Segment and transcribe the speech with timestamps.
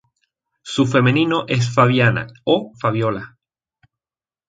[0.63, 3.37] Su femenino es Fabiana o Fabiola.